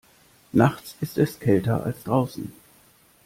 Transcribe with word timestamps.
Nachts 0.51 0.95
ist 0.99 1.19
es 1.19 1.39
kälter 1.39 1.83
als 1.83 2.05
draußen. 2.05 2.51